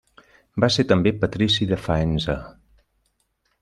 Va 0.63 0.69
ser 0.77 0.85
també 0.93 1.13
patrici 1.25 1.69
de 1.75 1.81
Faenza. 1.85 2.41